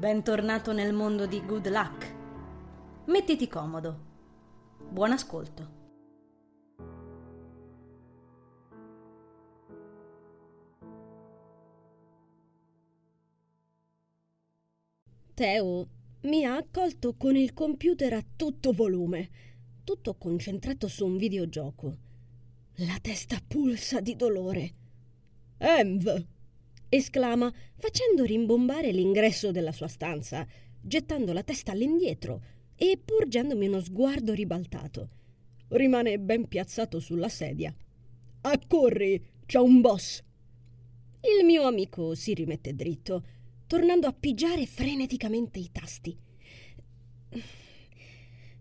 [0.00, 2.14] Bentornato nel mondo di Good Luck.
[3.08, 3.98] Mettiti comodo.
[4.88, 5.70] Buon ascolto.
[15.34, 15.88] Teo
[16.22, 19.28] mi ha accolto con il computer a tutto volume,
[19.84, 21.96] tutto concentrato su un videogioco.
[22.76, 24.74] La testa pulsa di dolore.
[25.58, 26.38] Env!
[26.90, 30.46] Esclama, facendo rimbombare l'ingresso della sua stanza,
[30.78, 32.42] gettando la testa all'indietro
[32.76, 35.08] e porgendomi uno sguardo ribaltato.
[35.68, 37.74] Rimane ben piazzato sulla sedia.
[38.42, 40.22] Accorri, c'è un boss!
[41.22, 43.24] Il mio amico si rimette dritto,
[43.66, 46.16] tornando a pigiare freneticamente i tasti.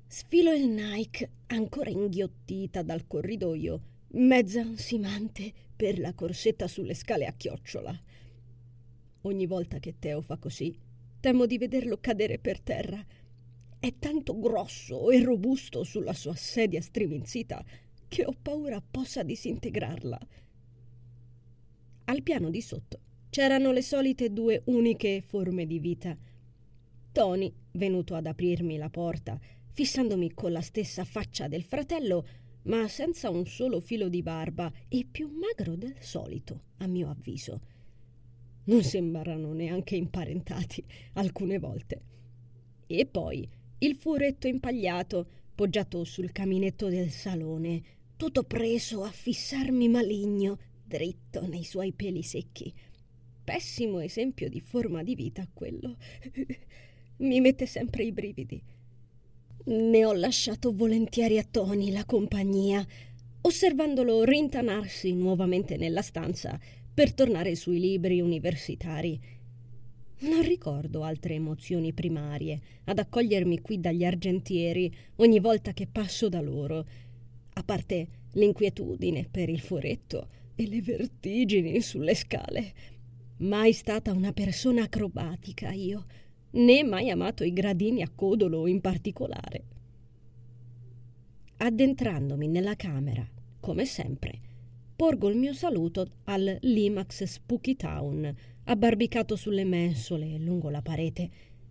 [0.05, 3.81] Sfilo il Nike, ancora inghiottita dal corridoio,
[4.13, 7.97] mezza ansimante per la corsetta sulle scale a chiocciola.
[9.23, 10.73] Ogni volta che Teo fa così,
[11.19, 13.05] temo di vederlo cadere per terra.
[13.77, 17.63] È tanto grosso e robusto sulla sua sedia striminzita
[18.07, 20.19] che ho paura possa disintegrarla.
[22.05, 26.17] Al piano di sotto c'erano le solite due uniche forme di vita.
[27.11, 29.37] Tony, venuto ad aprirmi la porta,
[29.71, 32.25] fissandomi con la stessa faccia del fratello,
[32.63, 37.77] ma senza un solo filo di barba e più magro del solito, a mio avviso
[38.69, 42.01] non sembrano neanche imparentati alcune volte.
[42.85, 43.47] E poi
[43.79, 47.81] il furetto impagliato, poggiato sul caminetto del salone,
[48.15, 52.71] tutto preso a fissarmi maligno, dritto nei suoi peli secchi.
[53.43, 55.97] Pessimo esempio di forma di vita quello.
[57.17, 58.61] Mi mette sempre i brividi.
[59.65, 62.85] Ne ho lasciato volentieri a Tony la compagnia,
[63.41, 66.59] osservandolo rintanarsi nuovamente nella stanza
[66.99, 69.17] per tornare sui libri universitari.
[70.19, 76.41] Non ricordo altre emozioni primarie ad accogliermi qui dagli argentieri ogni volta che passo da
[76.41, 76.85] loro,
[77.53, 82.73] a parte l'inquietudine per il furetto e le vertigini sulle scale.
[83.37, 86.05] Mai stata una persona acrobatica io,
[86.51, 89.63] né mai amato i gradini a codolo in particolare.
[91.55, 93.25] Addentrandomi nella camera,
[93.61, 94.47] come sempre,
[94.99, 101.29] porgo il mio saluto al Limax Spooky Town, abbarbicato sulle mensole lungo la parete,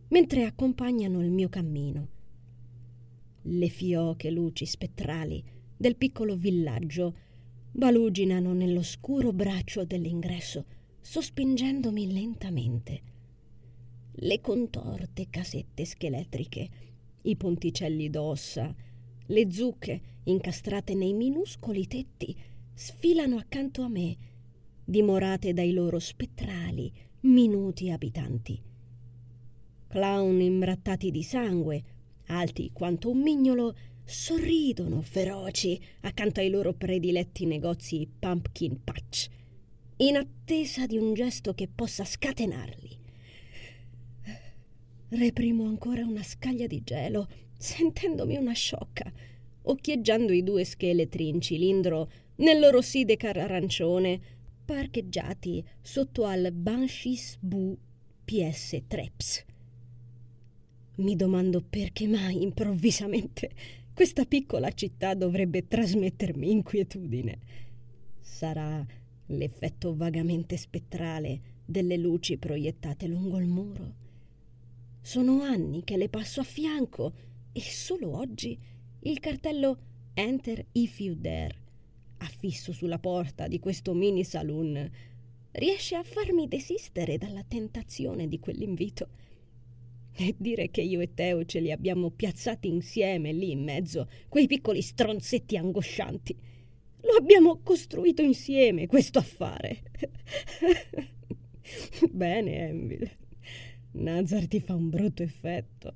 [0.08, 2.08] mentre accompagnano il mio cammino.
[3.42, 5.44] Le fioche luci spettrali
[5.76, 7.14] del piccolo villaggio
[7.70, 10.64] baluginano nell'oscuro braccio dell'ingresso,
[11.02, 13.02] sospingendomi lentamente.
[14.10, 16.68] Le contorte casette scheletriche,
[17.24, 18.74] i ponticelli d'ossa,
[19.26, 22.34] le zucche incastrate nei minuscoli tetti
[22.78, 24.16] sfilano accanto a me,
[24.84, 28.62] dimorate dai loro spettrali, minuti abitanti.
[29.88, 31.82] Clown imbrattati di sangue,
[32.26, 33.74] alti quanto un mignolo,
[34.04, 39.28] sorridono feroci accanto ai loro prediletti negozi pumpkin patch,
[39.96, 42.96] in attesa di un gesto che possa scatenarli.
[45.08, 47.26] Reprimo ancora una scaglia di gelo,
[47.58, 49.12] sentendomi una sciocca,
[49.62, 54.20] occhieggiando i due scheletri in cilindro nel loro sidecar arancione,
[54.64, 57.76] parcheggiati sotto al Banshees Boo
[58.24, 59.44] PS Treps.
[60.96, 63.50] Mi domando perché mai improvvisamente
[63.92, 67.38] questa piccola città dovrebbe trasmettermi inquietudine.
[68.20, 68.86] Sarà
[69.26, 73.94] l'effetto vagamente spettrale delle luci proiettate lungo il muro.
[75.00, 77.12] Sono anni che le passo a fianco
[77.52, 78.56] e solo oggi
[79.00, 79.78] il cartello
[80.14, 81.66] Enter if you dare
[82.18, 84.90] affisso sulla porta di questo mini saloon,
[85.52, 89.08] riesce a farmi desistere dalla tentazione di quell'invito.
[90.12, 94.46] E dire che io e Teo ce li abbiamo piazzati insieme lì in mezzo, quei
[94.46, 96.36] piccoli stronzetti angoscianti.
[97.02, 99.82] Lo abbiamo costruito insieme, questo affare.
[102.10, 103.10] Bene, Envil.
[103.92, 105.94] Nazar ti fa un brutto effetto.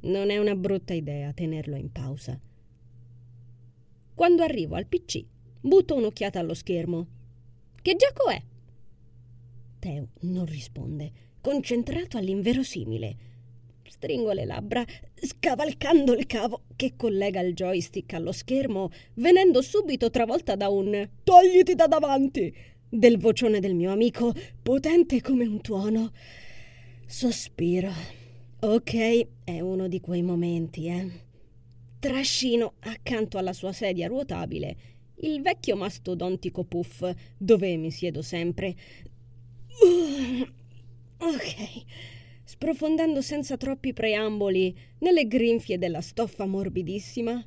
[0.00, 2.38] Non è una brutta idea tenerlo in pausa.
[4.14, 5.24] Quando arrivo al PC,
[5.66, 7.06] Butto un'occhiata allo schermo.
[7.82, 8.40] Che gioco è?
[9.80, 11.10] Teo non risponde,
[11.40, 13.16] concentrato all'inverosimile.
[13.82, 14.84] Stringo le labbra,
[15.20, 21.74] scavalcando il cavo che collega il joystick allo schermo, venendo subito travolta da un Togliti
[21.74, 22.54] da davanti!
[22.88, 24.32] del vocione del mio amico,
[24.62, 26.12] potente come un tuono.
[27.06, 27.90] Sospiro.
[28.60, 31.24] Ok, è uno di quei momenti, eh.
[31.98, 38.74] Trascino accanto alla sua sedia ruotabile il vecchio mastodontico puff dove mi siedo sempre.
[41.18, 41.84] ok,
[42.44, 47.44] sprofondando senza troppi preamboli nelle grinfie della stoffa morbidissima,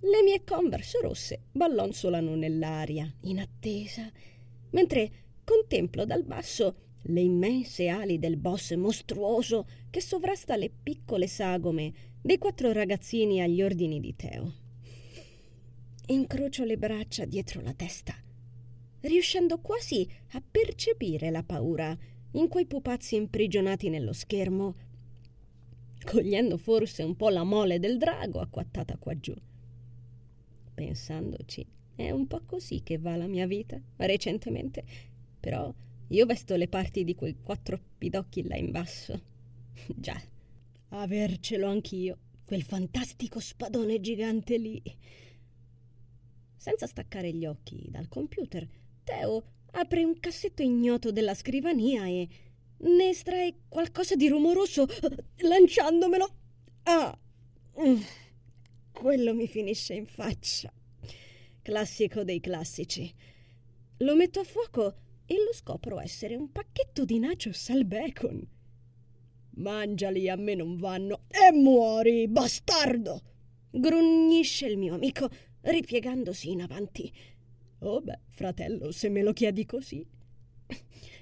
[0.00, 4.10] le mie converse rosse ballonzolano nell'aria, in attesa,
[4.70, 5.10] mentre
[5.44, 6.76] contemplo dal basso
[7.08, 13.62] le immense ali del boss mostruoso che sovrasta le piccole sagome dei quattro ragazzini agli
[13.62, 14.63] ordini di Teo.
[16.06, 18.14] Incrocio le braccia dietro la testa,
[19.00, 21.96] riuscendo quasi a percepire la paura
[22.32, 24.74] in quei pupazzi imprigionati nello schermo,
[26.04, 29.34] cogliendo forse un po' la mole del drago acquattata qua giù.
[30.74, 34.84] Pensandoci, è un po' così che va la mia vita recentemente,
[35.40, 35.72] però
[36.08, 39.22] io vesto le parti di quei quattro pidocchi là in basso.
[39.96, 40.20] Già,
[40.90, 44.82] avercelo anch'io, quel fantastico spadone gigante lì.
[46.64, 48.66] Senza staccare gli occhi dal computer,
[49.04, 52.26] Teo apre un cassetto ignoto della scrivania e
[52.78, 54.86] ne estrae qualcosa di rumoroso
[55.44, 56.34] lanciandomelo.
[56.84, 57.18] Ah!
[57.78, 58.00] Mm.
[58.92, 60.72] Quello mi finisce in faccia.
[61.60, 63.12] Classico dei classici.
[63.98, 64.94] Lo metto a fuoco
[65.26, 68.42] e lo scopro essere un pacchetto di nachos al bacon.
[69.56, 71.24] Mangiali, a me non vanno.
[71.28, 73.20] E muori, bastardo!
[73.70, 75.28] Grugnisce il mio amico,
[75.64, 77.12] ripiegandosi in avanti.
[77.80, 80.06] Oh beh, fratello, se me lo chiedi così.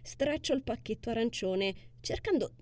[0.02, 2.54] Straccio il pacchetto arancione, cercando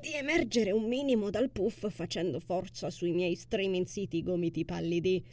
[0.00, 5.24] di emergere un minimo dal puff facendo forza sui miei streminziti gomiti pallidi.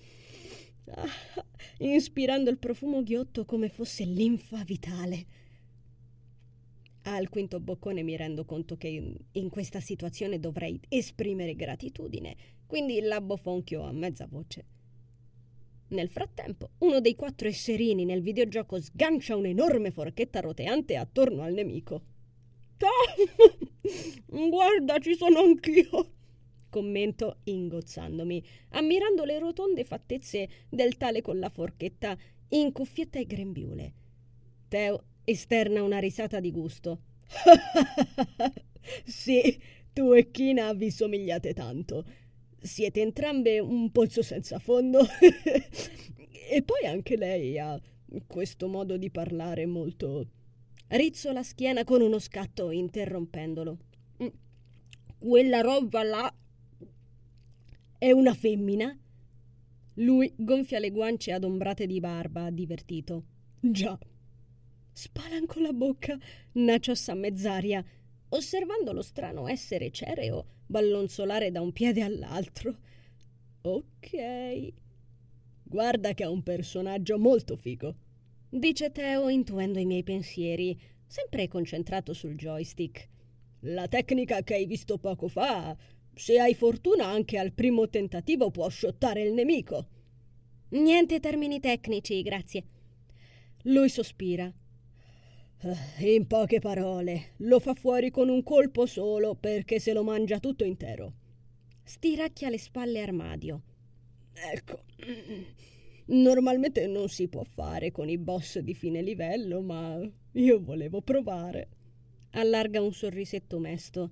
[0.92, 1.08] Ah,
[1.80, 5.26] inspirando il profumo ghiotto come fosse linfa vitale.
[7.04, 12.36] Al quinto boccone mi rendo conto che in questa situazione dovrei esprimere gratitudine,
[12.68, 14.66] quindi la bofonchio a mezza voce.
[15.90, 22.02] Nel frattempo, uno dei quattro esserini nel videogioco sgancia un'enorme forchetta roteante attorno al nemico.
[24.28, 26.14] Guarda, ci sono anch'io!
[26.70, 32.16] Commento ingozzandomi, ammirando le rotonde fattezze del tale con la forchetta
[32.50, 33.94] in cuffietta e grembiule.
[34.68, 37.02] Teo esterna una risata di gusto.
[39.04, 39.60] sì,
[39.92, 42.06] tu e Kina vi somigliate tanto.
[42.62, 45.00] Siete entrambe un pozzo senza fondo.
[46.50, 47.80] e poi anche lei ha
[48.28, 50.28] questo modo di parlare molto.
[50.88, 53.78] Rizzo la schiena con uno scatto, interrompendolo.
[54.24, 54.28] Mm.
[55.20, 56.34] Quella roba là
[57.98, 58.98] è una femmina?
[59.96, 63.26] Lui gonfia le guance adombrate di barba, divertito.
[63.60, 63.98] Già.
[64.92, 66.18] Spalanco la bocca,
[66.54, 67.84] nachos a mezz'aria,
[68.30, 72.78] osservando lo strano essere cereo ballonzolare da un piede all'altro.
[73.62, 74.74] Ok.
[75.64, 77.96] Guarda che è un personaggio molto figo,
[78.50, 83.08] dice Teo intuendo i miei pensieri, sempre concentrato sul joystick.
[83.62, 85.76] La tecnica che hai visto poco fa,
[86.14, 89.88] se hai fortuna anche al primo tentativo può sciottare il nemico.
[90.70, 92.64] Niente termini tecnici, grazie.
[93.64, 94.52] Lui sospira.
[95.62, 100.40] Eh, in poche parole, lo fa fuori con un colpo solo perché se lo mangia
[100.40, 101.14] tutto intero.
[101.84, 103.62] Stiracchia le spalle armadio.
[104.54, 104.84] Ecco,
[106.08, 110.00] normalmente non si può fare con i boss di fine livello, ma
[110.32, 111.68] io volevo provare.
[112.32, 114.12] Allarga un sorrisetto mesto.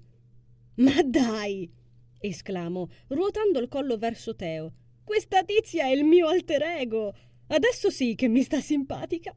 [0.75, 1.72] Ma dai!
[2.19, 4.74] esclamo, ruotando il collo verso Teo.
[5.03, 7.13] Questa tizia è il mio alter ego.
[7.48, 9.33] Adesso sì che mi sta simpatica.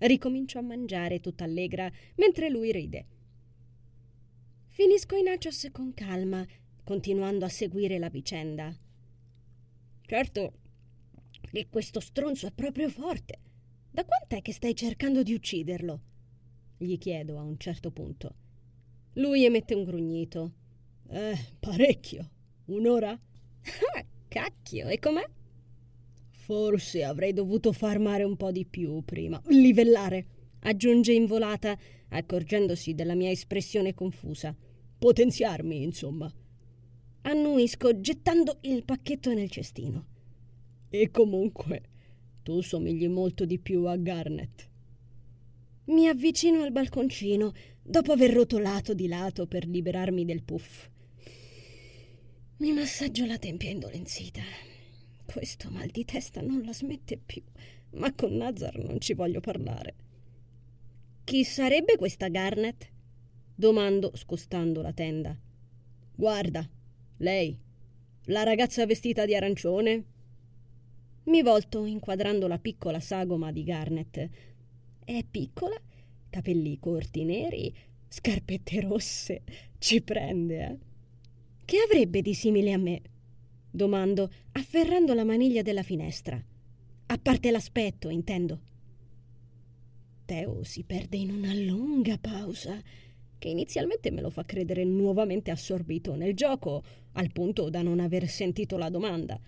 [0.00, 3.06] Ricomincio a mangiare tutta allegra, mentre lui ride.
[4.68, 6.46] Finisco i nachos con calma,
[6.84, 8.74] continuando a seguire la vicenda.
[10.02, 10.52] Certo
[11.50, 13.38] che questo stronzo è proprio forte.
[13.90, 16.00] Da quant'è che stai cercando di ucciderlo?
[16.78, 18.34] Gli chiedo a un certo punto.
[19.14, 20.52] Lui emette un grugnito.
[21.08, 22.30] Eh, parecchio.
[22.66, 23.18] Un'ora?
[23.94, 25.24] Ah, cacchio, e com'è?
[26.50, 29.40] Forse avrei dovuto far mare un po' di più prima.
[29.50, 30.26] Livellare,
[30.62, 31.78] aggiunge in volata,
[32.08, 34.52] accorgendosi della mia espressione confusa.
[34.98, 36.28] Potenziarmi, insomma.
[37.22, 40.06] Annuisco, gettando il pacchetto nel cestino.
[40.88, 41.82] E comunque,
[42.42, 44.68] tu somigli molto di più a Garnet.
[45.84, 50.88] Mi avvicino al balconcino, dopo aver rotolato di lato per liberarmi del puff.
[52.56, 54.69] Mi massaggio la tempia indolenzita.
[55.32, 57.40] Questo mal di testa non la smette più,
[57.90, 59.94] ma con Nazar non ci voglio parlare.
[61.22, 62.90] Chi sarebbe questa Garnet?
[63.54, 65.38] Domando scostando la tenda.
[66.16, 66.68] Guarda,
[67.18, 67.56] lei,
[68.24, 70.04] la ragazza vestita di arancione?
[71.26, 74.28] Mi volto inquadrando la piccola sagoma di Garnet.
[75.04, 75.80] È piccola,
[76.28, 77.72] capelli corti neri,
[78.08, 79.42] Scarpette rosse.
[79.78, 80.78] Ci prende, eh?
[81.64, 83.02] Che avrebbe di simile a me?
[83.70, 86.42] Domando, afferrando la maniglia della finestra.
[87.06, 88.60] A parte l'aspetto, intendo.
[90.24, 92.80] Teo si perde in una lunga pausa
[93.38, 98.28] che inizialmente me lo fa credere nuovamente assorbito nel gioco, al punto da non aver
[98.28, 99.40] sentito la domanda.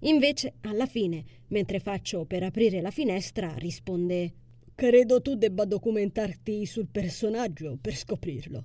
[0.00, 4.34] Invece, alla fine, mentre faccio per aprire la finestra, risponde
[4.74, 8.64] Credo tu debba documentarti sul personaggio per scoprirlo.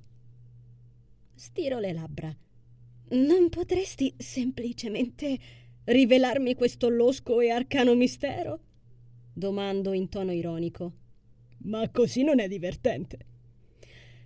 [1.36, 2.36] Stiro le labbra.
[3.10, 5.40] Non potresti semplicemente
[5.86, 8.60] rivelarmi questo losco e arcano mistero?
[9.32, 10.92] Domando in tono ironico.
[11.60, 13.20] Ma così non è divertente.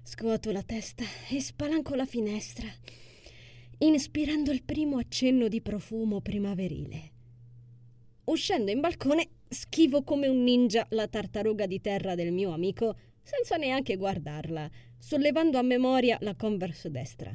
[0.02, 2.66] Scuoto la testa e spalanco la finestra,
[3.78, 7.12] inspirando il primo accenno di profumo primaverile.
[8.24, 13.58] Uscendo in balcone, schivo come un ninja la tartaruga di terra del mio amico, senza
[13.58, 17.32] neanche guardarla, sollevando a memoria la converse destra.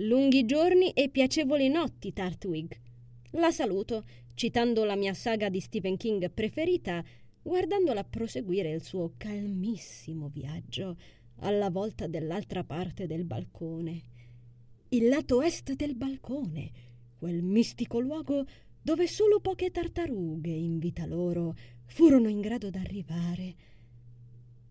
[0.00, 2.78] Lunghi giorni e piacevoli notti, Tartwig.
[3.30, 7.02] La saluto, citando la mia saga di Stephen King preferita,
[7.40, 10.98] guardandola proseguire il suo calmissimo viaggio
[11.36, 14.02] alla volta dell'altra parte del balcone.
[14.90, 16.70] Il lato est del balcone,
[17.16, 18.44] quel mistico luogo
[18.82, 21.54] dove solo poche tartarughe in vita loro
[21.86, 23.54] furono in grado d'arrivare.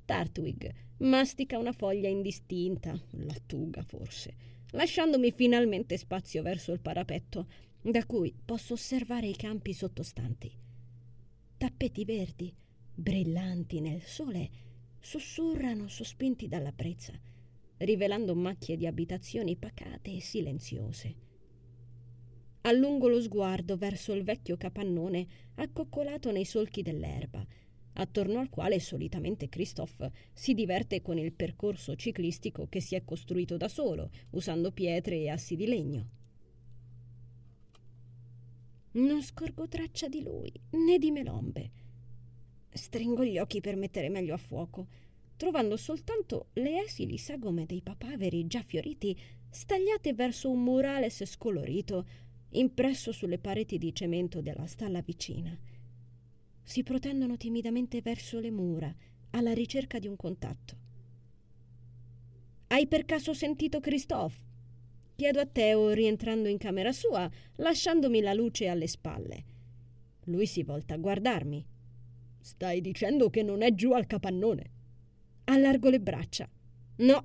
[0.05, 7.47] Tartwig mastica una foglia indistinta, lattuga forse, lasciandomi finalmente spazio verso il parapetto,
[7.81, 10.51] da cui posso osservare i campi sottostanti.
[11.57, 12.53] Tappeti verdi,
[12.93, 14.49] brillanti nel sole,
[14.99, 17.13] sussurrano sospinti dalla brezza,
[17.77, 21.15] rivelando macchie di abitazioni pacate e silenziose.
[22.61, 27.45] Allungo lo sguardo verso il vecchio capannone accoccolato nei solchi dell'erba,
[27.95, 33.57] attorno al quale solitamente Christophe si diverte con il percorso ciclistico che si è costruito
[33.57, 36.09] da solo, usando pietre e assi di legno.
[38.93, 41.71] Non scorgo traccia di lui, né di Melombe.
[42.69, 44.87] Stringo gli occhi per mettere meglio a fuoco,
[45.35, 49.17] trovando soltanto le esili sagome dei papaveri già fioriti
[49.49, 52.05] stagliate verso un murales scolorito
[52.51, 55.57] impresso sulle pareti di cemento della stalla vicina.
[56.65, 58.93] Si protendono timidamente verso le mura,
[59.29, 60.77] alla ricerca di un contatto.
[62.67, 64.43] Hai per caso sentito Christophe?
[65.15, 69.45] Chiedo a Teo rientrando in camera sua, lasciandomi la luce alle spalle.
[70.25, 71.65] Lui si volta a guardarmi.
[72.41, 74.71] Stai dicendo che non è giù al capannone?
[75.45, 76.49] Allargo le braccia.
[76.97, 77.23] No.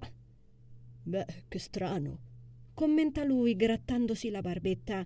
[1.03, 2.29] Beh, che strano
[2.81, 5.05] commenta lui grattandosi la barbetta.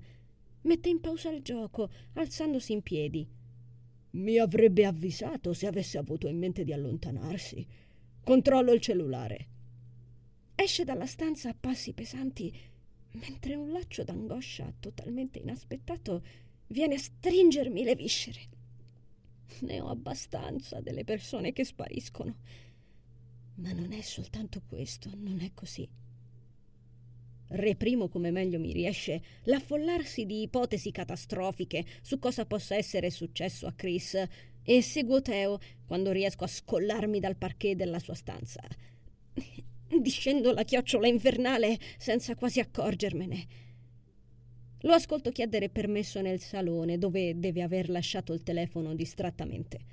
[0.61, 3.29] Mette in pausa il gioco, alzandosi in piedi.
[4.15, 7.67] Mi avrebbe avvisato se avesse avuto in mente di allontanarsi.
[8.23, 9.49] Controllo il cellulare.
[10.55, 12.53] Esce dalla stanza a passi pesanti,
[13.13, 16.23] mentre un laccio d'angoscia totalmente inaspettato
[16.69, 18.41] viene a stringermi le viscere.
[19.63, 22.37] Ne ho abbastanza delle persone che spariscono.
[23.57, 25.89] Ma non è soltanto questo, non è così.
[27.49, 33.73] Reprimo come meglio mi riesce l'affollarsi di ipotesi catastrofiche su cosa possa essere successo a
[33.75, 34.17] Chris
[34.63, 38.63] e seguo Teo quando riesco a scollarmi dal parquet della sua stanza.
[40.01, 43.47] Discendo la chiocciola infernale senza quasi accorgermene.
[44.81, 49.93] Lo ascolto chiedere permesso nel salone dove deve aver lasciato il telefono distrattamente.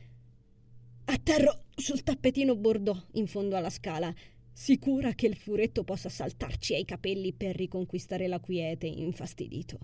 [1.05, 4.13] Atterro sul tappetino bordeaux in fondo alla scala
[4.53, 9.79] sicura che il furetto possa saltarci ai capelli per riconquistare la quiete, infastidito.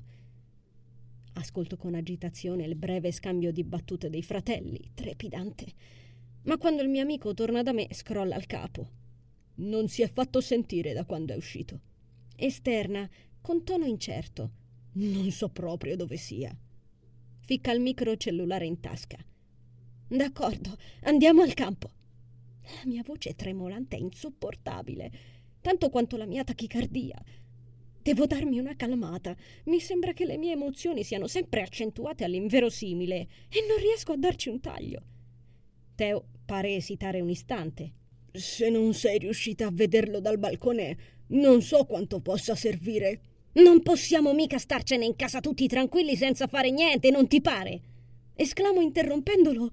[1.34, 5.66] Ascolto con agitazione il breve scambio di battute dei fratelli, trepidante.
[6.44, 8.90] Ma quando il mio amico torna da me, scrolla il capo.
[9.56, 11.82] Non si è fatto sentire da quando è uscito.
[12.36, 13.08] Esterna,
[13.42, 14.52] con tono incerto.
[14.94, 16.56] Non so proprio dove sia.
[17.42, 19.18] Ficca il microcellulare in tasca.
[20.08, 21.92] D'accordo, andiamo al campo.
[22.76, 25.12] La mia voce tremolante è insopportabile,
[25.62, 27.22] tanto quanto la mia tachicardia.
[28.02, 29.36] Devo darmi una calmata.
[29.66, 33.16] Mi sembra che le mie emozioni siano sempre accentuate all'inverosimile
[33.50, 35.02] e non riesco a darci un taglio.
[35.96, 37.94] Teo pare esitare un istante.
[38.32, 40.98] Se non sei riuscita a vederlo dal balcone,
[41.28, 43.22] non so quanto possa servire.
[43.54, 47.82] Non possiamo mica starcene in casa tutti tranquilli senza fare niente, non ti pare?
[48.38, 49.72] esclamo interrompendolo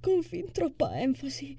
[0.00, 1.56] con fin troppa enfasi.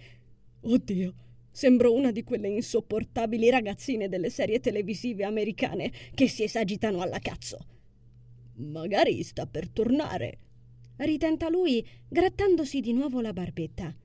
[0.67, 1.13] Oddio,
[1.51, 7.57] sembro una di quelle insopportabili ragazzine delle serie televisive americane che si esagitano alla cazzo.
[8.55, 10.39] Magari sta per tornare.
[10.98, 13.95] Ritenta lui, grattandosi di nuovo la barbetta.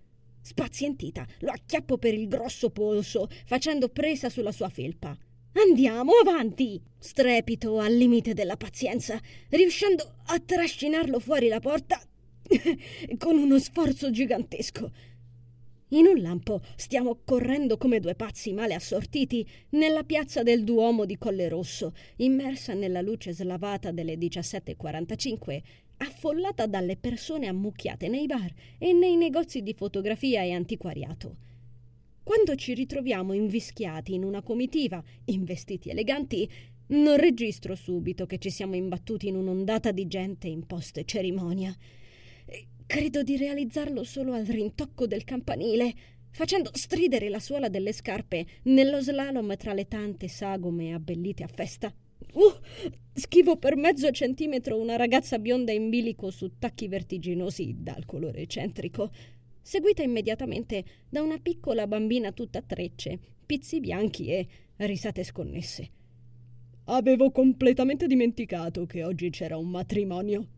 [0.43, 5.17] Spazientita, lo acchiappo per il grosso polso, facendo presa sulla sua felpa.
[5.53, 6.81] Andiamo avanti!
[6.99, 11.99] Strepito al limite della pazienza, riuscendo a trascinarlo fuori la porta
[13.17, 14.91] con uno sforzo gigantesco.
[15.93, 21.19] In un lampo stiamo correndo come due pazzi male assortiti nella piazza del Duomo di
[21.19, 25.61] Colle Rosso, immersa nella luce slavata delle 17.45,
[25.97, 31.37] affollata dalle persone ammucchiate nei bar e nei negozi di fotografia e antiquariato.
[32.23, 36.49] Quando ci ritroviamo invischiati in una comitiva, in vestiti eleganti,
[36.89, 41.77] non registro subito che ci siamo imbattuti in un'ondata di gente in post cerimonia.
[42.91, 45.95] Credo di realizzarlo solo al rintocco del campanile,
[46.33, 51.95] facendo stridere la suola delle scarpe nello slalom tra le tante sagome abbellite a festa.
[52.33, 52.51] Uh,
[53.13, 59.13] schivo per mezzo centimetro una ragazza bionda in bilico su tacchi vertiginosi dal colore eccentrico,
[59.63, 65.91] seguita immediatamente da una piccola bambina tutta trecce, pizzi bianchi e risate sconnesse.
[66.87, 70.49] Avevo completamente dimenticato che oggi c'era un matrimonio.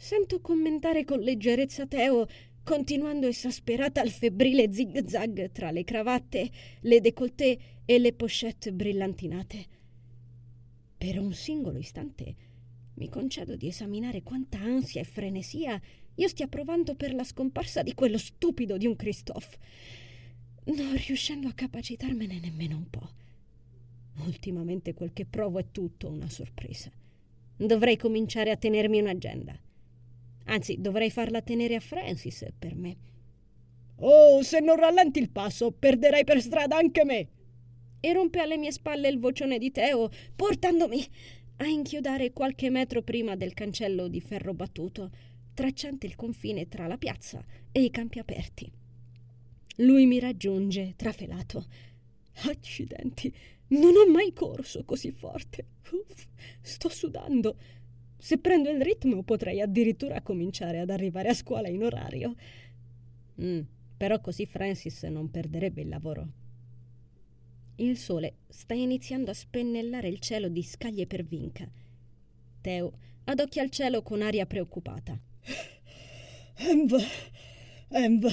[0.00, 2.28] Sento commentare con leggerezza Teo,
[2.62, 6.48] continuando esasperata al febbrile zig-zag tra le cravatte,
[6.82, 9.66] le décolleté e le pochette brillantinate.
[10.96, 12.34] Per un singolo istante
[12.94, 15.80] mi concedo di esaminare quanta ansia e frenesia
[16.14, 19.58] io stia provando per la scomparsa di quello stupido di un Christophe,
[20.66, 23.10] non riuscendo a capacitarmene nemmeno un po'.
[24.24, 26.88] Ultimamente quel che provo è tutto una sorpresa.
[27.56, 29.60] Dovrei cominciare a tenermi un'agenda.
[30.48, 32.96] Anzi, dovrei farla tenere a Francis per me.
[33.96, 37.28] Oh, se non rallenti il passo, perderai per strada anche me!
[38.00, 41.04] E rompe alle mie spalle il vocione di Teo, portandomi
[41.56, 45.10] a inchiodare qualche metro prima del cancello di ferro battuto,
[45.52, 48.70] tracciante il confine tra la piazza e i campi aperti.
[49.78, 51.66] Lui mi raggiunge, trafelato.
[52.44, 53.34] Accidenti,
[53.68, 55.66] non ho mai corso così forte.
[55.90, 56.26] Uff,
[56.60, 57.56] sto sudando.
[58.20, 62.34] Se prendo il ritmo potrei addirittura cominciare ad arrivare a scuola in orario.
[63.40, 63.60] Mm,
[63.96, 66.28] però così Francis non perderebbe il lavoro.
[67.76, 71.70] Il sole sta iniziando a spennellare il cielo di scaglie per vinca.
[72.60, 72.92] Teo
[73.24, 75.16] adocchia il cielo con aria preoccupata.
[76.56, 76.92] Env,
[77.90, 78.26] Env,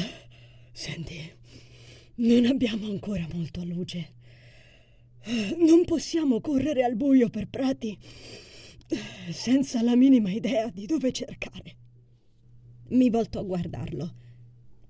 [0.71, 1.31] senti,
[2.15, 4.13] non abbiamo ancora molto luce.
[5.57, 7.97] Non possiamo correre al buio per prati
[9.31, 11.75] senza la minima idea di dove cercare.
[12.89, 14.13] Mi volto a guardarlo.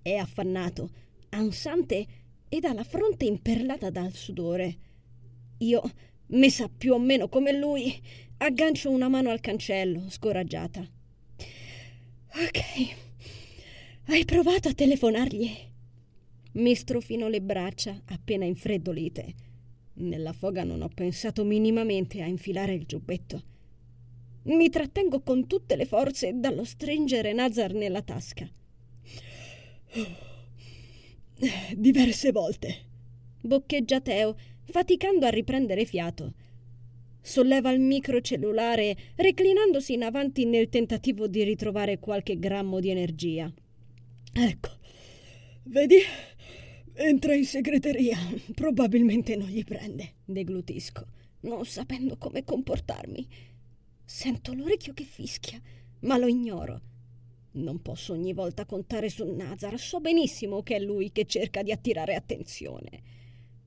[0.02, 0.90] È affannato,
[1.30, 2.06] ansante
[2.50, 4.78] ed ha la fronte imperlata dal sudore.
[5.60, 5.82] Io,
[6.28, 7.94] messa più o meno come lui,
[8.38, 10.88] aggancio una mano al cancello, scoraggiata.
[12.34, 12.96] Ok.
[14.08, 15.50] Hai provato a telefonargli?
[16.54, 19.34] Mi strofino le braccia, appena infreddolite.
[19.94, 23.54] Nella foga non ho pensato minimamente a infilare il giubbetto.
[24.46, 28.48] Mi trattengo con tutte le forze dallo stringere Nazar nella tasca.
[31.76, 32.76] Diverse volte.
[33.42, 36.34] Boccheggia Teo, faticando a riprendere fiato.
[37.22, 43.52] Solleva il microcellulare, reclinandosi in avanti nel tentativo di ritrovare qualche grammo di energia.
[44.32, 44.70] Ecco,
[45.64, 45.98] vedi?
[46.94, 48.20] Entra in segreteria.
[48.54, 50.18] Probabilmente non gli prende.
[50.24, 51.04] Deglutisco,
[51.42, 53.28] non sapendo come comportarmi.
[54.06, 55.60] Sento l'orecchio che fischia,
[56.02, 56.82] ma lo ignoro.
[57.54, 61.72] Non posso ogni volta contare su Nazar, so benissimo che è lui che cerca di
[61.72, 63.02] attirare attenzione.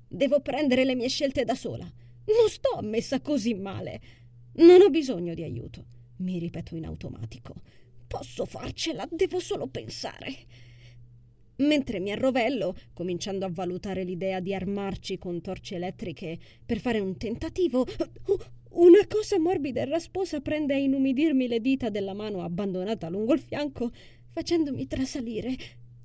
[0.07, 1.85] Devo prendere le mie scelte da sola.
[1.85, 4.01] Non sto messa così male.
[4.57, 5.85] Non ho bisogno di aiuto,
[6.19, 7.55] mi ripeto in automatico.
[8.07, 10.35] Posso farcela, devo solo pensare.
[11.57, 17.17] Mentre mi arrovello, cominciando a valutare l'idea di armarci con torce elettriche per fare un
[17.17, 17.85] tentativo,
[18.71, 23.41] una cosa morbida e rasposa prende a inumidirmi le dita della mano abbandonata lungo il
[23.41, 23.91] fianco,
[24.31, 25.57] facendomi trasalire.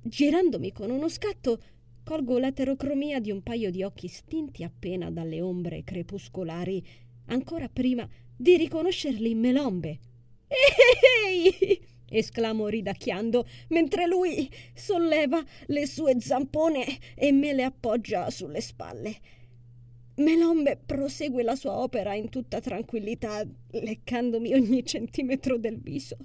[0.02, 1.60] Girandomi con uno scatto,
[2.04, 6.84] colgo l'eterocromia di un paio di occhi stinti appena dalle ombre crepuscolari,
[7.26, 9.98] ancora prima di riconoscerli in melombe.
[11.26, 11.92] Ehi!
[12.08, 19.18] esclamo ridacchiando, mentre lui solleva le sue zampone e me le appoggia sulle spalle.
[20.16, 26.16] Melombe prosegue la sua opera in tutta tranquillità, leccandomi ogni centimetro del viso.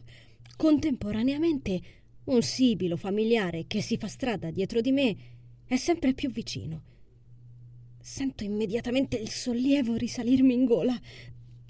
[0.56, 1.82] Contemporaneamente,
[2.25, 5.17] un sibilo familiare che si fa strada dietro di me
[5.65, 6.84] è sempre più vicino.
[7.99, 10.99] Sento immediatamente il sollievo risalirmi in gola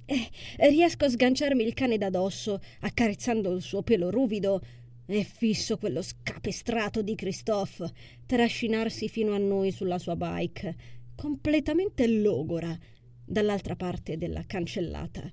[0.05, 0.29] e
[0.69, 4.61] riesco a sganciarmi il cane da dosso, accarezzando il suo pelo ruvido,
[5.09, 7.91] È fisso quello scapestrato di Christophe
[8.27, 10.75] trascinarsi fino a noi sulla sua bike,
[11.19, 12.73] completamente logora,
[13.25, 15.29] dall'altra parte della cancellata.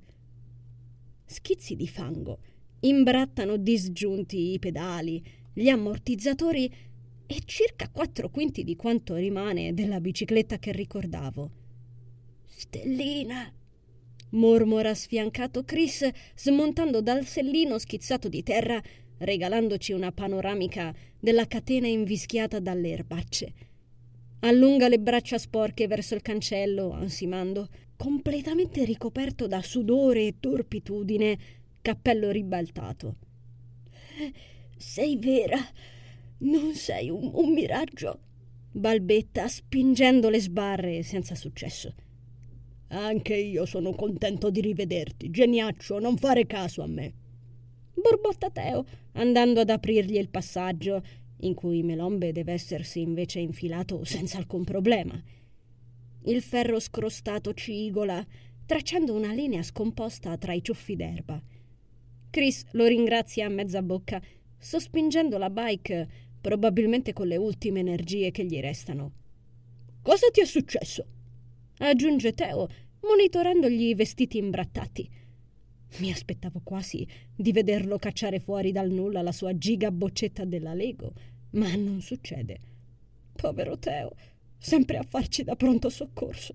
[1.24, 2.40] Schizzi di fango
[2.80, 5.22] imbrattano disgiunti i pedali,
[5.52, 6.68] gli ammortizzatori
[7.24, 11.50] e circa quattro quinti di quanto rimane della bicicletta che ricordavo.
[12.48, 13.54] Stellina!
[14.30, 18.82] mormora sfiancato Chris, smontando dal sellino schizzato di terra,
[19.18, 23.54] regalandoci una panoramica della catena invischiata dalle erbacce.
[24.40, 31.38] Allunga le braccia sporche verso il cancello, ansimando, completamente ricoperto da sudore e torpitudine,
[31.80, 33.16] cappello ribaltato.
[34.76, 35.58] Sei vera,
[36.38, 38.20] non sei un, un miraggio,
[38.70, 41.94] balbetta, spingendo le sbarre senza successo.
[42.88, 45.30] Anche io sono contento di rivederti.
[45.30, 47.12] Geniaccio, non fare caso a me.
[47.94, 51.02] Borbotta Teo, andando ad aprirgli il passaggio,
[51.40, 55.20] in cui Melombe deve essersi invece infilato senza alcun problema.
[56.24, 58.24] Il ferro scrostato cigola,
[58.64, 61.40] tracciando una linea scomposta tra i ciuffi d'erba.
[62.30, 64.20] Chris lo ringrazia a mezza bocca,
[64.58, 66.08] sospingendo la bike,
[66.40, 69.12] probabilmente con le ultime energie che gli restano.
[70.02, 71.06] Cosa ti è successo?
[71.78, 72.68] aggiunge Teo,
[73.02, 75.08] monitorandogli i vestiti imbrattati.
[75.98, 81.12] Mi aspettavo quasi di vederlo cacciare fuori dal nulla la sua giga boccetta della Lego,
[81.52, 82.60] ma non succede.
[83.34, 84.14] Povero Teo,
[84.58, 86.54] sempre a farci da pronto soccorso.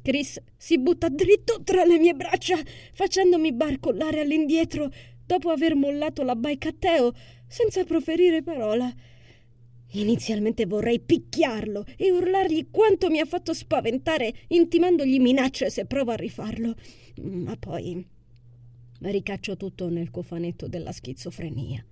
[0.00, 2.56] Chris si butta dritto tra le mie braccia,
[2.94, 4.90] facendomi barcollare all'indietro
[5.26, 7.12] dopo aver mollato la bike a Teo
[7.46, 8.90] senza proferire parola.
[9.92, 16.16] Inizialmente vorrei picchiarlo e urlargli quanto mi ha fatto spaventare, intimandogli minacce se prova a
[16.16, 16.74] rifarlo.
[17.22, 18.16] Ma poi
[19.00, 21.84] ricaccio tutto nel cofanetto della schizofrenia.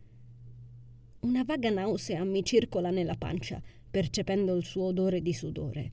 [1.20, 5.92] Una vaga nausea mi circola nella pancia, percependo il suo odore di sudore.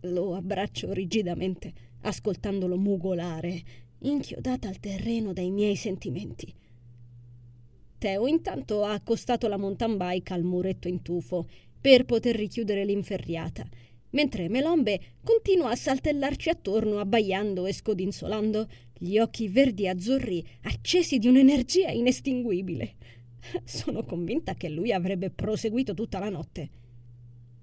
[0.00, 3.62] Lo abbraccio rigidamente, ascoltandolo mugolare,
[4.00, 6.52] inchiodata al terreno dai miei sentimenti.
[7.98, 11.46] Teo intanto ha accostato la mountain bike al muretto in tufo
[11.80, 13.64] per poter richiudere l'inferriata,
[14.10, 18.68] mentre Melombe continua a saltellarci attorno abbaiando e scodinzolando,
[19.02, 22.94] gli occhi verdi azzurri accesi di un'energia inestinguibile.
[23.64, 26.70] Sono convinta che lui avrebbe proseguito tutta la notte.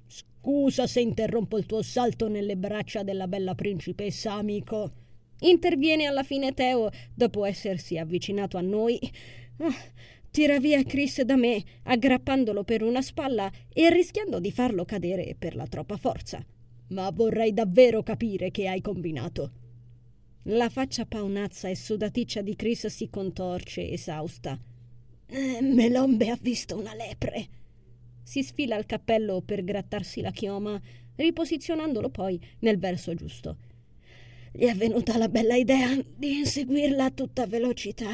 [0.05, 4.91] Scusa se interrompo il tuo salto nelle braccia della bella principessa, amico.
[5.39, 8.99] Interviene alla fine Teo dopo essersi avvicinato a noi.
[9.59, 9.73] Ah,
[10.29, 15.55] Tira via Chris da me, aggrappandolo per una spalla e rischiando di farlo cadere per
[15.55, 16.45] la troppa forza.
[16.89, 19.68] Ma vorrei davvero capire che hai combinato.
[20.51, 24.59] La faccia paonazza e sudaticcia di Chris si contorce, esausta.
[25.27, 27.47] Eh, Melombe ha visto una lepre.
[28.23, 30.81] Si sfila il cappello per grattarsi la chioma,
[31.17, 33.57] riposizionandolo poi nel verso giusto.
[34.51, 38.09] Gli è venuta la bella idea di inseguirla a tutta velocità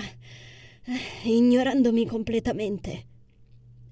[1.24, 3.06] ignorandomi completamente.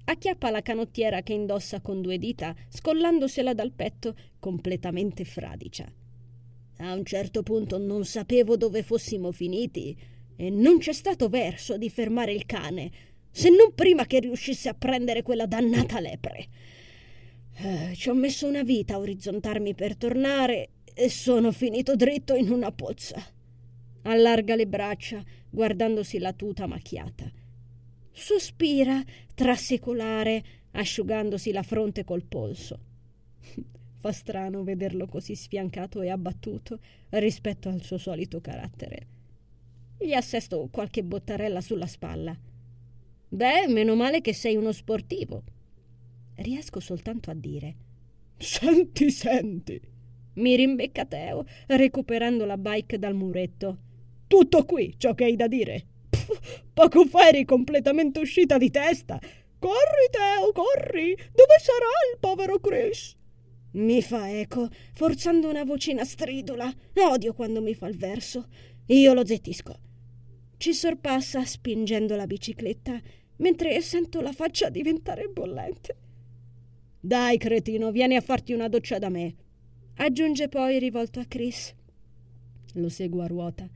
[0.04, 5.90] Acchiappa la canottiera che indossa con due dita, scollandosela dal petto, completamente fradicia.
[6.78, 9.96] A un certo punto non sapevo dove fossimo finiti
[10.36, 12.90] e non c'è stato verso di fermare il cane,
[13.30, 16.48] se non prima che riuscisse a prendere quella dannata lepre.
[17.56, 22.50] Eh, ci ho messo una vita a orizzontarmi per tornare e sono finito dritto in
[22.50, 23.24] una pozza.
[24.02, 27.30] Allarga le braccia, guardandosi la tuta macchiata.
[28.10, 29.02] Sospira,
[29.34, 32.78] trasecolare, asciugandosi la fronte col polso.
[34.04, 39.06] Fa strano vederlo così sfiancato e abbattuto rispetto al suo solito carattere.
[39.98, 42.38] Gli assesto qualche bottarella sulla spalla.
[43.26, 45.42] Beh, meno male che sei uno sportivo.
[46.34, 47.76] Riesco soltanto a dire.
[48.36, 49.80] Senti, senti.
[50.34, 53.78] Mi rimbecca Teo, recuperando la bike dal muretto.
[54.26, 55.82] Tutto qui ciò che hai da dire.
[56.10, 59.18] Pff, poco fa eri completamente uscita di testa.
[59.58, 61.14] Corri, Teo, corri!
[61.14, 63.16] Dove sarà il povero Chris?
[63.74, 66.72] Mi fa eco, forzando una vocina stridula.
[66.94, 68.46] Odio quando mi fa il verso.
[68.86, 69.78] Io lo zittisco.
[70.56, 73.00] Ci sorpassa spingendo la bicicletta,
[73.36, 75.96] mentre sento la faccia diventare bollente.
[77.00, 79.34] Dai, cretino, vieni a farti una doccia da me.
[79.96, 81.74] Aggiunge poi rivolto a Chris.
[82.74, 83.68] Lo seguo a ruota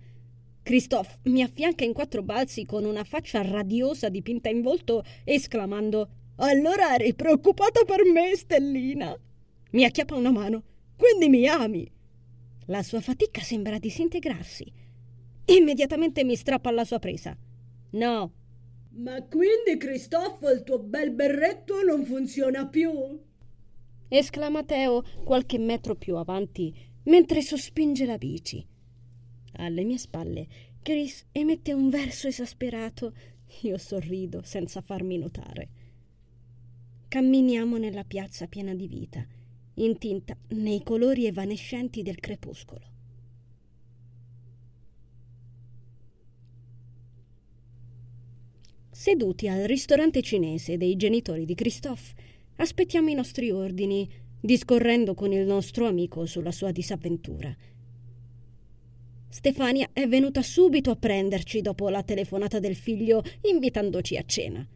[0.69, 6.95] Christophe mi affianca in quattro balzi con una faccia radiosa dipinta in volto, esclamando Allora
[6.95, 9.19] eri preoccupata per me, Stellina?
[9.71, 10.63] Mi acchiappa una mano.
[10.97, 11.91] Quindi mi ami?
[12.67, 14.71] La sua fatica sembra disintegrarsi.
[15.47, 17.37] Immediatamente mi strappa alla sua presa.
[17.91, 18.33] No,
[18.91, 22.91] Ma quindi, Cristoforo, il tuo bel berretto non funziona più?
[24.11, 28.65] esclama Teo qualche metro più avanti mentre sospinge la bici.
[29.57, 30.47] Alle mie spalle
[30.83, 33.13] Chris emette un verso esasperato.
[33.63, 35.69] Io sorrido senza farmi notare.
[37.09, 39.27] Camminiamo nella piazza piena di vita,
[39.85, 42.97] intinta nei colori evanescenti del crepuscolo.
[48.91, 52.15] Seduti al ristorante cinese dei genitori di Christophe,
[52.57, 54.09] aspettiamo i nostri ordini,
[54.41, 57.57] discorrendo con il nostro amico sulla sua disavventura.
[59.29, 64.69] Stefania è venuta subito a prenderci dopo la telefonata del figlio invitandoci a cena.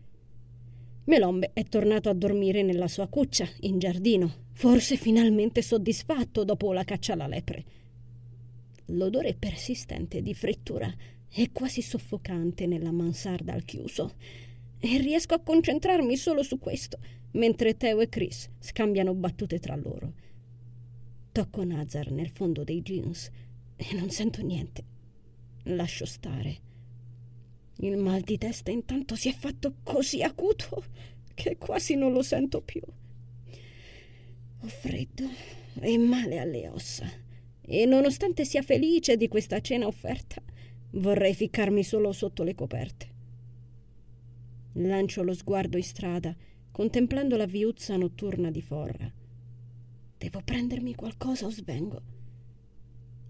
[1.04, 6.84] Melombe è tornato a dormire nella sua cuccia, in giardino, forse finalmente soddisfatto dopo la
[6.84, 7.64] caccia alla lepre.
[8.86, 10.92] L'odore persistente di frittura
[11.28, 14.14] è quasi soffocante nella mansarda al chiuso
[14.78, 16.98] e riesco a concentrarmi solo su questo,
[17.32, 20.12] mentre Teo e Chris scambiano battute tra loro.
[21.32, 23.30] Tocco Nazar nel fondo dei jeans
[23.74, 24.84] e non sento niente.
[25.64, 26.70] Lascio stare.
[27.76, 30.84] Il mal di testa intanto si è fatto così acuto
[31.34, 32.80] che quasi non lo sento più.
[34.60, 35.28] Ho freddo
[35.80, 37.10] e male alle ossa
[37.60, 40.42] e nonostante sia felice di questa cena offerta,
[40.92, 43.10] vorrei ficcarmi solo sotto le coperte.
[44.74, 46.34] Lancio lo sguardo in strada,
[46.70, 49.10] contemplando la viuzza notturna di Forra.
[50.18, 52.21] Devo prendermi qualcosa o svengo.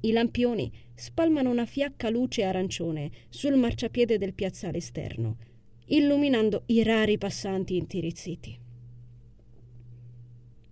[0.04, 5.36] I lampioni spalmano una fiacca luce arancione sul marciapiede del piazzale esterno,
[5.86, 8.58] illuminando i rari passanti intirizziti.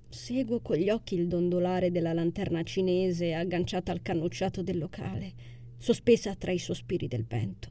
[0.09, 5.33] Seguo con gli occhi il dondolare della lanterna cinese agganciata al cannucciato del locale,
[5.79, 7.71] sospesa tra i sospiri del vento.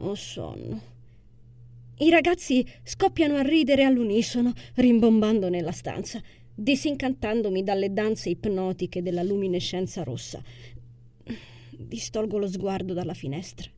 [0.00, 0.98] Ho sonno.
[2.00, 6.22] I ragazzi scoppiano a ridere all'unisono, rimbombando nella stanza
[6.60, 10.42] disincantandomi dalle danze ipnotiche della luminescenza rossa.
[11.70, 13.70] Distolgo lo sguardo dalla finestra.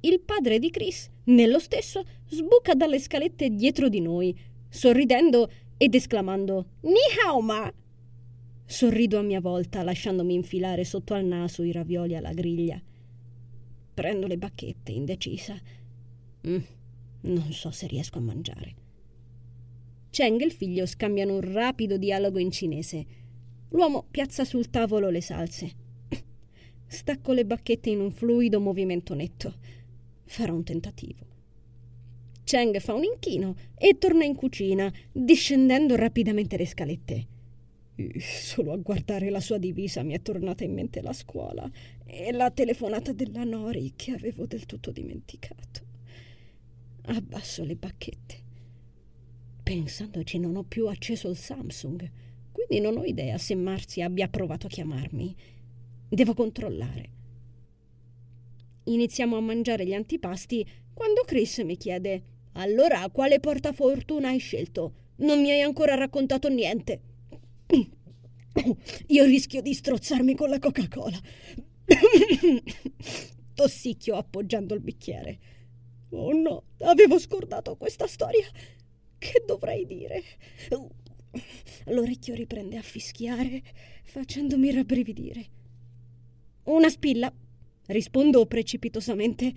[0.00, 4.34] Il padre di Chris, nello stesso, sbuca dalle scalette dietro di noi,
[4.68, 7.72] sorridendo ed esclamando Ni hao ma!
[8.66, 12.80] Sorrido a mia volta, lasciandomi infilare sotto al naso i ravioli alla griglia.
[13.92, 15.54] Prendo le bacchette, indecisa.
[16.48, 16.62] Mm,
[17.20, 18.83] non so se riesco a mangiare.
[20.14, 23.04] Cheng e il figlio scambiano un rapido dialogo in cinese.
[23.70, 25.72] L'uomo piazza sul tavolo le salse.
[26.86, 29.56] Stacco le bacchette in un fluido movimento netto.
[30.22, 31.26] Farò un tentativo.
[32.44, 37.26] Cheng fa un inchino e torna in cucina, discendendo rapidamente le scalette.
[38.20, 41.68] Solo a guardare la sua divisa mi è tornata in mente la scuola
[42.06, 45.80] e la telefonata della Nori che avevo del tutto dimenticato.
[47.06, 48.43] Abbasso le bacchette.
[49.64, 52.10] Pensandoci non ho più acceso il Samsung,
[52.52, 55.34] quindi non ho idea se Marzi abbia provato a chiamarmi.
[56.06, 57.10] Devo controllare.
[58.84, 62.22] Iniziamo a mangiare gli antipasti quando Chris mi chiede
[62.52, 64.92] Allora, quale portafortuna hai scelto?
[65.16, 67.00] Non mi hai ancora raccontato niente.
[69.08, 71.18] Io rischio di strozzarmi con la Coca-Cola.
[73.54, 75.38] Tossicchio appoggiando il bicchiere.
[76.10, 78.46] Oh no, avevo scordato questa storia.
[79.24, 80.22] Che dovrei dire?
[81.86, 83.62] L'orecchio riprende a fischiare,
[84.02, 85.46] facendomi rabbrividire.
[86.64, 87.32] Una spilla,
[87.86, 89.52] rispondo precipitosamente.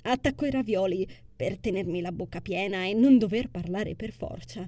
[0.00, 4.66] Attacco i ravioli per tenermi la bocca piena e non dover parlare per forza.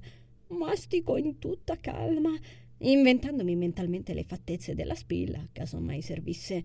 [0.49, 2.38] Mastico in tutta calma,
[2.77, 6.62] inventandomi mentalmente le fattezze della spilla, caso mai servisse,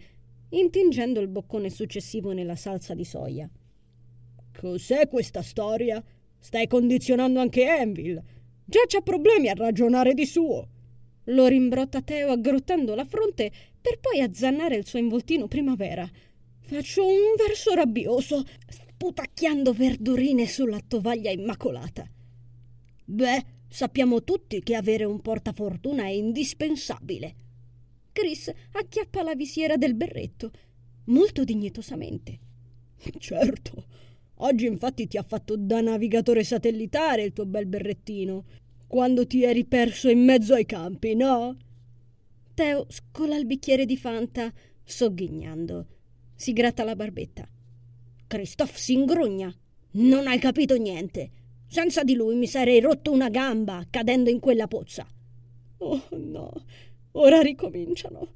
[0.50, 3.50] intingendo il boccone successivo nella salsa di soia.
[4.60, 6.04] Cos'è questa storia?
[6.42, 8.22] Stai condizionando anche Envil.
[8.66, 10.68] Già c'ha problemi a ragionare di suo.
[11.26, 16.10] Lo rimbrotta Teo aggrottando la fronte per poi azzannare il suo involtino primavera.
[16.60, 22.10] Faccio un verso rabbioso, sputacchiando verdurine sulla tovaglia immacolata.
[23.06, 27.36] Beh, sappiamo tutti che avere un portafortuna è indispensabile.
[28.12, 30.52] Chris acchiappa la visiera del berretto,
[31.06, 32.40] molto dignitosamente.
[33.20, 33.86] Certo,
[34.44, 38.46] Oggi infatti ti ha fatto da navigatore satellitare il tuo bel berrettino,
[38.88, 41.56] quando ti eri perso in mezzo ai campi, no?
[42.56, 44.52] Teo scola il bicchiere di Fanta,
[44.84, 45.86] sogghignando.
[46.34, 47.48] Si gratta la barbetta.
[48.26, 49.54] Christophe si ingrugna.
[49.92, 51.30] Non hai capito niente.
[51.68, 55.08] Senza di lui mi sarei rotto una gamba cadendo in quella pozza.
[55.78, 56.52] Oh no,
[57.12, 58.34] ora ricominciano.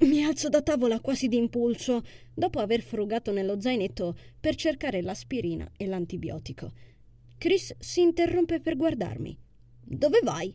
[0.00, 2.02] Mi alzo da tavola quasi d'impulso,
[2.34, 6.72] dopo aver frugato nello zainetto per cercare l'aspirina e l'antibiotico.
[7.38, 9.38] Chris si interrompe per guardarmi.
[9.80, 10.54] Dove vai?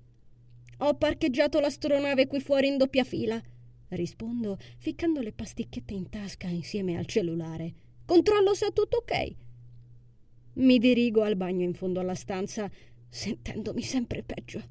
[0.80, 3.42] Ho parcheggiato l'astronave qui fuori in doppia fila.
[3.90, 7.74] Rispondo, ficcando le pasticchette in tasca insieme al cellulare.
[8.06, 9.36] Controllo se è tutto ok.
[10.54, 12.70] Mi dirigo al bagno in fondo alla stanza,
[13.08, 14.62] sentendomi sempre peggio.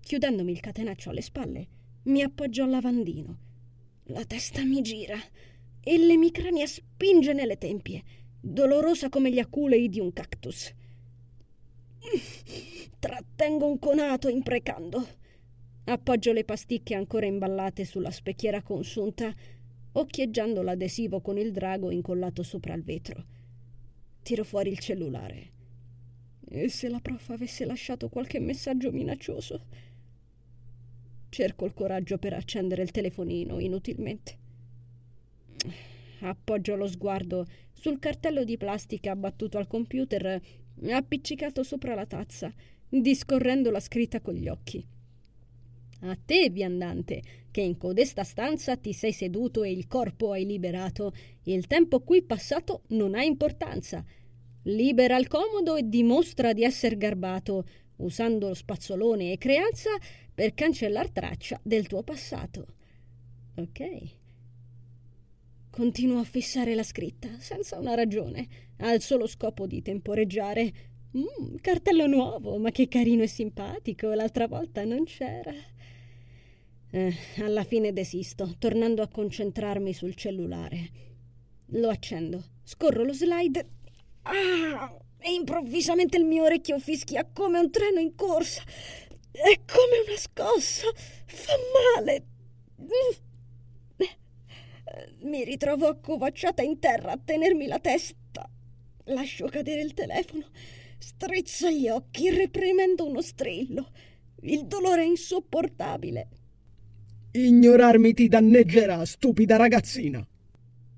[0.00, 1.68] Chiudendomi il catenaccio alle spalle,
[2.08, 3.38] mi appoggio al lavandino.
[4.04, 5.18] La testa mi gira
[5.80, 8.02] e l'emicrania spinge nelle tempie,
[8.40, 10.72] dolorosa come gli aculei di un cactus.
[12.98, 15.06] Trattengo un conato imprecando.
[15.84, 19.34] Appoggio le pasticche ancora imballate sulla specchiera consunta,
[19.92, 23.24] occhieggiando l'adesivo con il drago incollato sopra il vetro.
[24.22, 25.52] Tiro fuori il cellulare.
[26.48, 29.66] E se la prof avesse lasciato qualche messaggio minaccioso?
[31.38, 34.38] Cerco il coraggio per accendere il telefonino inutilmente.
[36.22, 40.42] Appoggio lo sguardo sul cartello di plastica abbattuto al computer,
[40.90, 42.52] appiccicato sopra la tazza,
[42.88, 44.84] discorrendo la scritta con gli occhi.
[46.00, 47.22] A te, viandante,
[47.52, 51.12] che in codesta stanza ti sei seduto e il corpo hai liberato,
[51.44, 54.04] il tempo qui passato non ha importanza.
[54.62, 57.64] Libera il comodo e dimostra di esser garbato,
[57.98, 59.90] usando lo spazzolone e creanza
[60.34, 62.66] per cancellar traccia del tuo passato.
[63.56, 64.16] Ok.
[65.70, 70.72] Continuo a fissare la scritta, senza una ragione, al solo scopo di temporeggiare.
[71.16, 75.52] Mm, cartello nuovo, ma che carino e simpatico, l'altra volta non c'era.
[76.90, 80.90] Eh, alla fine desisto, tornando a concentrarmi sul cellulare.
[81.72, 83.68] Lo accendo, scorro lo slide.
[84.22, 85.07] Ah!
[85.20, 88.62] E improvvisamente il mio orecchio fischia come un treno in corsa.
[89.30, 90.88] È come una scossa.
[91.26, 91.54] Fa
[91.96, 92.24] male.
[95.22, 98.48] Mi ritrovo accovacciata in terra a tenermi la testa.
[99.04, 100.46] Lascio cadere il telefono.
[100.98, 103.90] Strizzo gli occhi, reprimendo uno strillo.
[104.42, 106.28] Il dolore è insopportabile.
[107.32, 110.26] Ignorarmi ti danneggerà, stupida ragazzina.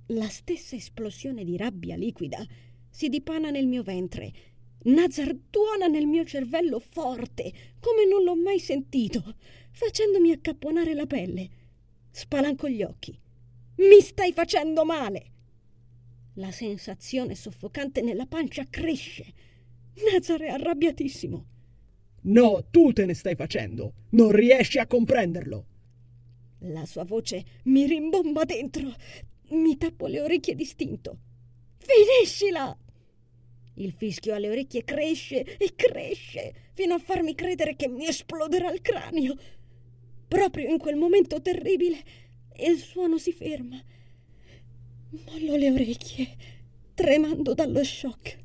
[0.07, 2.45] La stessa esplosione di rabbia liquida
[2.91, 4.33] si dipana nel mio ventre.
[4.83, 9.37] Nazar tuona nel mio cervello forte, come non l'ho mai sentito,
[9.71, 11.51] facendomi accapponare la pelle.
[12.11, 13.19] Spalanco gli occhi.
[13.77, 15.33] Mi stai facendo male!
[16.35, 19.33] La sensazione soffocante nella pancia cresce.
[20.11, 21.47] Nazar è arrabbiatissimo.
[22.23, 23.95] No, tu te ne stai facendo.
[24.11, 25.67] Non riesci a comprenderlo.
[26.65, 28.95] La sua voce mi rimbomba dentro.
[29.51, 31.19] Mi tappo le orecchie distinto.
[31.81, 32.77] Finiscila!
[33.75, 38.83] Il fischio alle orecchie cresce e cresce fino a farmi credere che mi esploderà il
[38.83, 39.37] cranio.
[40.29, 42.03] Proprio in quel momento terribile
[42.59, 43.83] il suono si ferma.
[45.11, 46.37] Mollo le orecchie,
[46.95, 48.39] tremando dallo shock.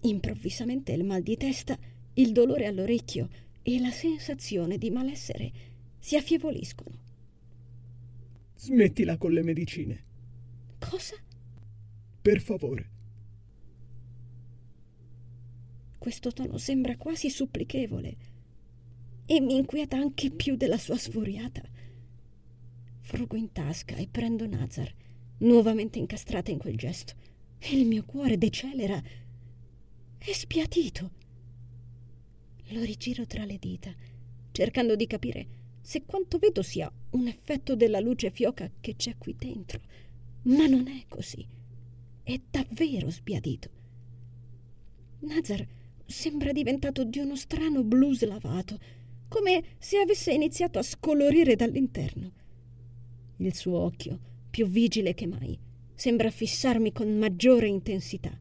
[0.00, 1.78] Improvvisamente il mal di testa,
[2.14, 3.28] il dolore all'orecchio
[3.62, 5.52] e la sensazione di malessere
[5.98, 6.98] si affievoliscono.
[8.56, 10.04] Smettila con le medicine.
[10.78, 11.16] Cosa?
[12.24, 12.88] Per favore.
[15.98, 18.16] Questo tono sembra quasi supplichevole
[19.26, 21.60] e mi inquieta anche più della sua sfuriata.
[23.00, 24.90] Frugo in tasca e prendo Nazar,
[25.40, 27.12] nuovamente incastrata in quel gesto.
[27.72, 29.02] Il mio cuore decelera.
[30.16, 31.10] È spiatito.
[32.68, 33.94] Lo rigiro tra le dita,
[34.50, 35.46] cercando di capire
[35.82, 39.82] se quanto vedo sia un effetto della luce fioca che c'è qui dentro.
[40.44, 41.62] Ma non è così.
[42.24, 43.68] È davvero sbiadito.
[45.20, 45.66] Nazar
[46.06, 48.78] sembra diventato di uno strano blu slavato,
[49.28, 52.32] come se avesse iniziato a scolorire dall'interno.
[53.36, 55.58] Il suo occhio, più vigile che mai,
[55.94, 58.34] sembra fissarmi con maggiore intensità.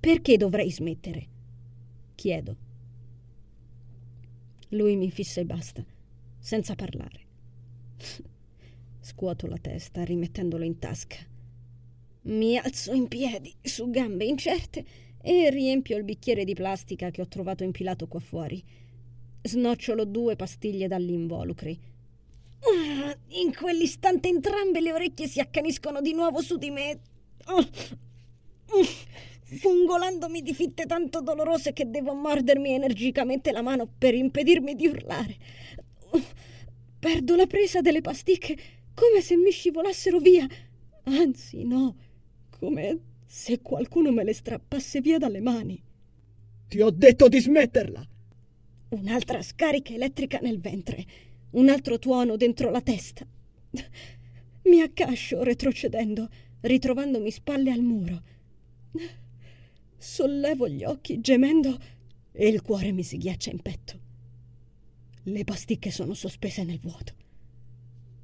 [0.00, 1.28] Perché dovrei smettere?
[2.16, 2.56] Chiedo.
[4.70, 5.84] Lui mi fissa e basta,
[6.40, 7.20] senza parlare.
[8.98, 11.29] Scuoto la testa, rimettendolo in tasca.
[12.22, 14.84] Mi alzo in piedi, su gambe incerte,
[15.22, 18.62] e riempio il bicchiere di plastica che ho trovato impilato qua fuori.
[19.42, 21.78] Snocciolo due pastiglie dagli involucri.
[22.60, 27.00] Ah, in quell'istante entrambe le orecchie si accaniscono di nuovo su di me.
[27.46, 27.66] Oh,
[29.42, 35.36] fungolandomi di fitte tanto dolorose che devo mordermi energicamente la mano per impedirmi di urlare.
[36.98, 38.56] Perdo la presa delle pasticche
[38.94, 40.46] come se mi scivolassero via.
[41.04, 41.96] Anzi, no,
[42.60, 45.82] come se qualcuno me le strappasse via dalle mani.
[46.68, 48.06] Ti ho detto di smetterla!
[48.90, 51.06] Un'altra scarica elettrica nel ventre.
[51.52, 53.26] un altro tuono dentro la testa.
[54.64, 56.28] Mi accascio retrocedendo,
[56.60, 58.22] ritrovandomi spalle al muro.
[59.96, 61.78] Sollevo gli occhi gemendo
[62.30, 63.98] e il cuore mi si ghiaccia in petto.
[65.24, 67.14] Le pasticche sono sospese nel vuoto.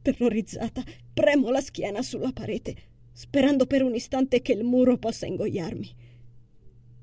[0.02, 5.90] Terrorizzata, premo la schiena sulla parete, sperando per un istante che il muro possa ingoiarmi.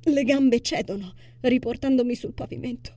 [0.04, 2.96] Le gambe cedono, riportandomi sul pavimento.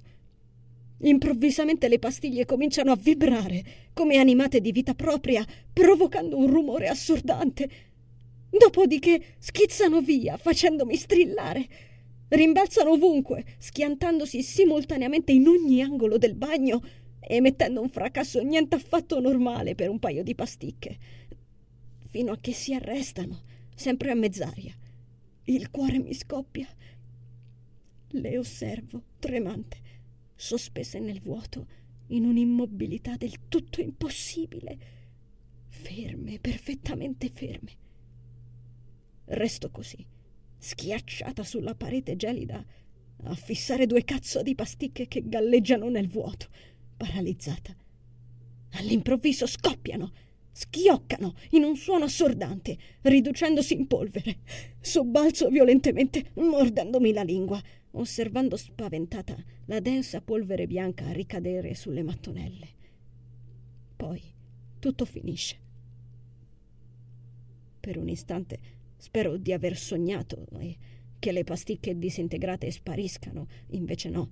[0.99, 3.64] Improvvisamente le pastiglie cominciano a vibrare,
[3.95, 5.43] come animate di vita propria,
[5.73, 7.71] provocando un rumore assordante.
[8.51, 11.67] Dopodiché schizzano via, facendomi strillare.
[12.29, 16.83] Rimbalzano ovunque, schiantandosi simultaneamente in ogni angolo del bagno,
[17.21, 21.16] emettendo un fracasso niente affatto normale per un paio di pasticche.
[22.09, 23.43] Fino a che si arrestano,
[23.75, 24.75] sempre a mezz'aria.
[25.45, 26.69] Il cuore mi scoppia.
[28.09, 29.87] Le osservo, tremante
[30.37, 31.67] sospese nel vuoto,
[32.09, 34.79] in un'immobilità del tutto impossibile,
[35.69, 37.85] ferme, perfettamente ferme.
[39.25, 40.07] Resto così,
[40.59, 42.65] schiacciata sulla parete gelida,
[43.25, 46.49] a fissare due cazzo di pasticche che galleggiano nel vuoto,
[46.97, 47.75] paralizzata.
[48.73, 50.13] All'improvviso scoppiano,
[50.57, 54.39] schioccano in un suono assordante, riducendosi in polvere.
[54.81, 59.37] Sobbalzo violentemente, mordendomi la lingua, osservando spaventata
[59.67, 62.69] la densa polvere bianca ricadere sulle mattonelle.
[63.97, 64.23] Poi
[64.79, 65.59] tutto finisce.
[67.79, 68.59] Per un istante
[68.97, 70.77] spero di aver sognato e
[71.19, 74.31] che le pasticche disintegrate spariscano, invece no.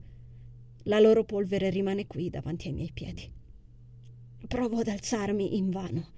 [0.84, 3.30] La loro polvere rimane qui davanti ai miei piedi.
[4.54, 6.10] Provo ad alzarmi invano.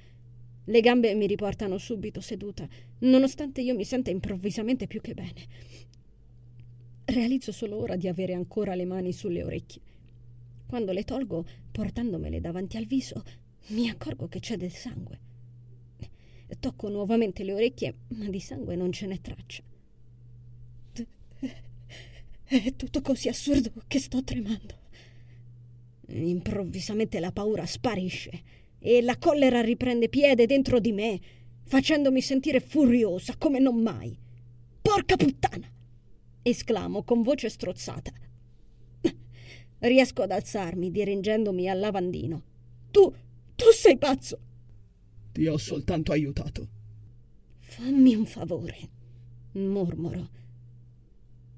[0.66, 2.68] Le gambe mi riportano subito seduta,
[2.98, 5.46] nonostante io mi senta improvvisamente più che bene.
[7.06, 9.80] Realizzo solo ora di avere ancora le mani sulle orecchie.
[10.66, 13.24] Quando le tolgo, portandomele davanti al viso,
[13.68, 15.18] mi accorgo che c'è del sangue.
[16.60, 19.62] Tocco nuovamente le orecchie, ma di sangue non ce n'è traccia.
[22.44, 24.84] È tutto così assurdo che sto tremando.
[26.08, 28.42] Improvvisamente la paura sparisce
[28.78, 31.20] e la collera riprende piede dentro di me,
[31.64, 34.16] facendomi sentire furiosa come non mai.
[34.80, 35.68] Porca puttana!
[36.42, 38.12] esclamo con voce strozzata.
[39.78, 42.42] Riesco ad alzarmi, dirigendomi al lavandino.
[42.92, 43.12] Tu,
[43.56, 44.38] tu sei pazzo!
[45.32, 46.68] Ti ho soltanto aiutato.
[47.58, 48.78] Fammi un favore,
[49.52, 50.30] mormoro.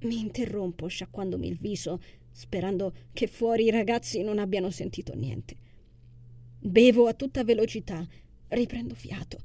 [0.01, 2.01] Mi interrompo sciacquandomi il viso,
[2.39, 5.57] sperando che fuori i ragazzi non abbiano sentito niente.
[6.61, 8.07] Bevo a tutta velocità,
[8.47, 9.39] riprendo fiato.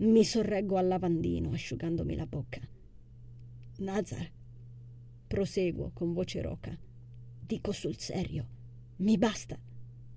[0.00, 2.60] Mi sorreggo al lavandino, asciugandomi la bocca.
[3.78, 4.30] Nazar,
[5.26, 6.78] proseguo con voce roca,
[7.40, 8.46] dico sul serio,
[8.96, 9.58] mi basta,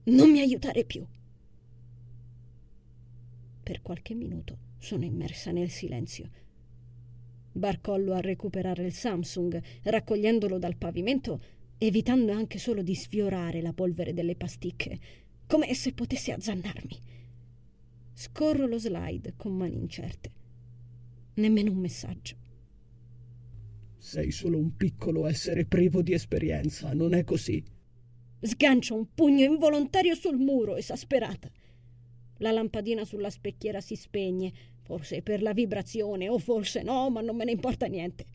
[0.04, 1.08] non mi aiutare più.
[3.64, 6.30] Per qualche minuto sono immersa nel silenzio.
[7.54, 11.40] Barcollo a recuperare il Samsung, raccogliendolo dal pavimento,
[11.80, 15.00] evitando anche solo di sfiorare la polvere delle pasticche,
[15.48, 16.98] come se potesse azzannarmi.
[18.14, 20.32] Scorro lo slide con mani incerte.
[21.36, 22.36] Nemmeno un messaggio.
[23.98, 27.64] Sei solo un piccolo essere privo di esperienza, non è così?
[28.42, 31.50] Sgancio un pugno involontario sul muro, esasperata.
[32.38, 34.52] La lampadina sulla specchiera si spegne,
[34.82, 38.26] forse per la vibrazione o forse no, ma non me ne importa niente.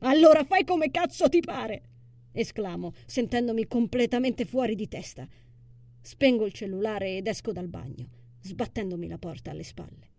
[0.00, 1.91] Allora fai come cazzo ti pare!
[2.32, 5.26] Esclamo, sentendomi completamente fuori di testa.
[6.00, 8.08] Spengo il cellulare ed esco dal bagno,
[8.40, 10.10] sbattendomi la porta alle spalle.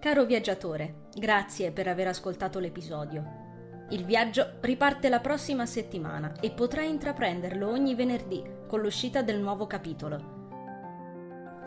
[0.00, 3.46] Caro viaggiatore, grazie per aver ascoltato l'episodio.
[3.90, 9.66] Il viaggio riparte la prossima settimana e potrai intraprenderlo ogni venerdì con l'uscita del nuovo
[9.66, 10.37] capitolo.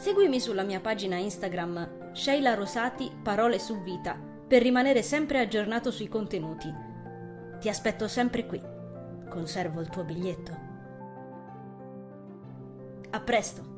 [0.01, 6.07] Seguimi sulla mia pagina Instagram Sheila Rosati Parole su Vita per rimanere sempre aggiornato sui
[6.07, 6.73] contenuti.
[7.59, 8.59] Ti aspetto sempre qui.
[9.29, 10.57] Conservo il tuo biglietto.
[13.11, 13.70] A presto!